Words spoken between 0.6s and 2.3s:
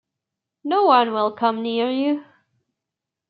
No one will come near you.